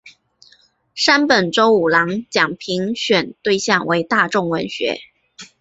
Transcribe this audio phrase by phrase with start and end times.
[0.95, 4.99] 山本周五郎奖评选对象为大众文学。